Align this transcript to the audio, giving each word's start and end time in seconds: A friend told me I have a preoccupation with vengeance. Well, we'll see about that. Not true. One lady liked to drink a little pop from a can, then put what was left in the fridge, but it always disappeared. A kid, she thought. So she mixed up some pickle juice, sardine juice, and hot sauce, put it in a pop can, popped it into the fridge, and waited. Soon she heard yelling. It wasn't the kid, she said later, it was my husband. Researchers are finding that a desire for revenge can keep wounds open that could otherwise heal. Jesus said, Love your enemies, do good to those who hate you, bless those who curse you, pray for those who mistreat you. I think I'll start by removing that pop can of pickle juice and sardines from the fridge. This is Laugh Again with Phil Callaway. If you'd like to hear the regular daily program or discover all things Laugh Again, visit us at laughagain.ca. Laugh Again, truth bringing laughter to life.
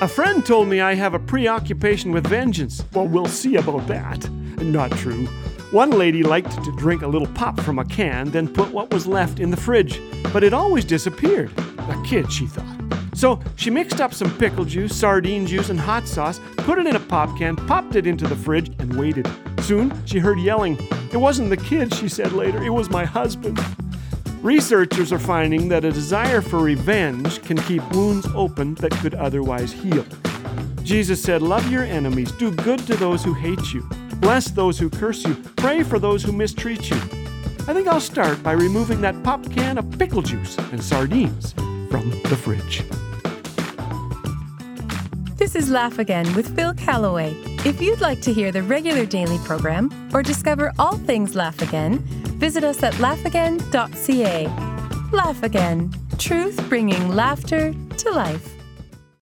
A 0.00 0.06
friend 0.06 0.46
told 0.46 0.68
me 0.68 0.80
I 0.80 0.94
have 0.94 1.14
a 1.14 1.18
preoccupation 1.18 2.12
with 2.12 2.28
vengeance. 2.28 2.84
Well, 2.92 3.08
we'll 3.08 3.26
see 3.26 3.56
about 3.56 3.84
that. 3.88 4.30
Not 4.62 4.92
true. 4.92 5.26
One 5.72 5.90
lady 5.90 6.22
liked 6.22 6.52
to 6.62 6.76
drink 6.76 7.02
a 7.02 7.08
little 7.08 7.26
pop 7.26 7.58
from 7.62 7.80
a 7.80 7.84
can, 7.84 8.30
then 8.30 8.46
put 8.46 8.70
what 8.70 8.92
was 8.92 9.08
left 9.08 9.40
in 9.40 9.50
the 9.50 9.56
fridge, 9.56 10.00
but 10.32 10.44
it 10.44 10.54
always 10.54 10.84
disappeared. 10.84 11.50
A 11.58 12.00
kid, 12.04 12.30
she 12.30 12.46
thought. 12.46 12.78
So 13.12 13.40
she 13.56 13.70
mixed 13.70 14.00
up 14.00 14.14
some 14.14 14.30
pickle 14.38 14.64
juice, 14.64 14.94
sardine 14.94 15.48
juice, 15.48 15.68
and 15.68 15.80
hot 15.80 16.06
sauce, 16.06 16.40
put 16.58 16.78
it 16.78 16.86
in 16.86 16.94
a 16.94 17.00
pop 17.00 17.36
can, 17.36 17.56
popped 17.56 17.96
it 17.96 18.06
into 18.06 18.28
the 18.28 18.36
fridge, 18.36 18.68
and 18.78 18.96
waited. 18.96 19.28
Soon 19.62 19.92
she 20.06 20.20
heard 20.20 20.38
yelling. 20.38 20.78
It 21.12 21.16
wasn't 21.16 21.50
the 21.50 21.56
kid, 21.56 21.92
she 21.92 22.08
said 22.08 22.30
later, 22.30 22.62
it 22.62 22.70
was 22.70 22.88
my 22.88 23.04
husband. 23.04 23.58
Researchers 24.42 25.12
are 25.12 25.18
finding 25.18 25.68
that 25.68 25.84
a 25.84 25.90
desire 25.90 26.40
for 26.40 26.60
revenge 26.60 27.42
can 27.42 27.56
keep 27.56 27.82
wounds 27.90 28.24
open 28.36 28.76
that 28.76 28.92
could 28.92 29.16
otherwise 29.16 29.72
heal. 29.72 30.04
Jesus 30.84 31.20
said, 31.20 31.42
Love 31.42 31.68
your 31.72 31.82
enemies, 31.82 32.30
do 32.32 32.52
good 32.52 32.78
to 32.86 32.94
those 32.94 33.24
who 33.24 33.34
hate 33.34 33.74
you, 33.74 33.82
bless 34.20 34.52
those 34.52 34.78
who 34.78 34.88
curse 34.88 35.24
you, 35.26 35.34
pray 35.56 35.82
for 35.82 35.98
those 35.98 36.22
who 36.22 36.30
mistreat 36.30 36.88
you. 36.88 36.96
I 37.66 37.74
think 37.74 37.88
I'll 37.88 38.00
start 38.00 38.40
by 38.44 38.52
removing 38.52 39.00
that 39.00 39.20
pop 39.24 39.44
can 39.50 39.76
of 39.76 39.98
pickle 39.98 40.22
juice 40.22 40.56
and 40.56 40.82
sardines 40.82 41.52
from 41.90 42.08
the 42.22 42.38
fridge. 42.40 42.84
This 45.36 45.56
is 45.56 45.68
Laugh 45.68 45.98
Again 45.98 46.32
with 46.34 46.54
Phil 46.54 46.74
Callaway. 46.74 47.34
If 47.64 47.82
you'd 47.82 48.00
like 48.00 48.22
to 48.22 48.32
hear 48.32 48.52
the 48.52 48.62
regular 48.62 49.04
daily 49.04 49.38
program 49.38 49.90
or 50.14 50.22
discover 50.22 50.72
all 50.78 50.96
things 50.96 51.34
Laugh 51.34 51.60
Again, 51.60 52.04
visit 52.38 52.64
us 52.64 52.82
at 52.82 52.94
laughagain.ca. 52.94 54.46
Laugh 55.12 55.42
Again, 55.42 55.92
truth 56.18 56.68
bringing 56.68 57.08
laughter 57.14 57.74
to 57.96 58.10
life. 58.10 58.57